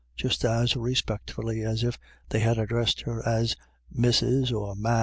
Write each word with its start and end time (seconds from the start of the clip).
"just 0.17 0.43
as 0.43 0.75
respectfully 0.75 1.61
as 1.61 1.83
if 1.83 1.99
they 2.29 2.39
had 2.39 2.57
addressed 2.57 3.01
her 3.01 3.23
as 3.23 3.55
missis 3.91 4.51
or 4.51 4.75
mc? 4.75 4.99